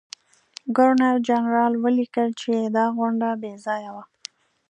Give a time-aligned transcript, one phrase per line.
[0.75, 4.03] ګورنرجنرال ولیکل چې دا غونډه بې ځایه وه.